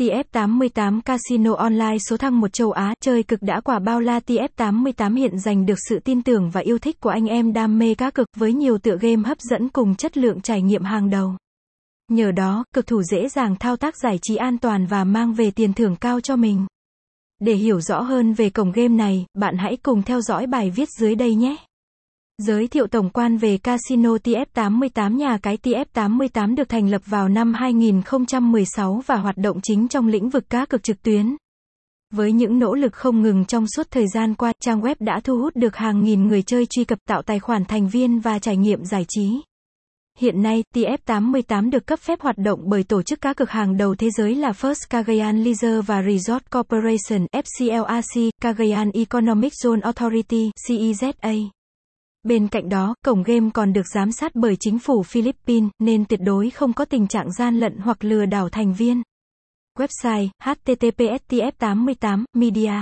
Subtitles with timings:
[0.00, 5.16] TF88 Casino Online số thăng một châu Á, chơi cực đã quả bao la TF88
[5.16, 8.10] hiện giành được sự tin tưởng và yêu thích của anh em đam mê cá
[8.10, 11.32] cực với nhiều tựa game hấp dẫn cùng chất lượng trải nghiệm hàng đầu.
[12.08, 15.50] Nhờ đó, cực thủ dễ dàng thao tác giải trí an toàn và mang về
[15.50, 16.66] tiền thưởng cao cho mình.
[17.40, 20.88] Để hiểu rõ hơn về cổng game này, bạn hãy cùng theo dõi bài viết
[20.98, 21.56] dưới đây nhé.
[22.46, 27.54] Giới thiệu tổng quan về Casino TF88 Nhà cái TF88 được thành lập vào năm
[27.54, 31.36] 2016 và hoạt động chính trong lĩnh vực cá cược trực tuyến.
[32.14, 35.38] Với những nỗ lực không ngừng trong suốt thời gian qua, trang web đã thu
[35.38, 38.56] hút được hàng nghìn người chơi truy cập tạo tài khoản thành viên và trải
[38.56, 39.40] nghiệm giải trí.
[40.18, 43.94] Hiện nay, TF88 được cấp phép hoạt động bởi tổ chức cá cược hàng đầu
[43.94, 51.48] thế giới là First Cagayan Leisure và Resort Corporation, fclac Cagayan Economic Zone Authority, CEZA.
[52.22, 56.20] Bên cạnh đó, cổng game còn được giám sát bởi chính phủ Philippines, nên tuyệt
[56.22, 59.02] đối không có tình trạng gian lận hoặc lừa đảo thành viên.
[59.78, 62.72] Website, https tf88 media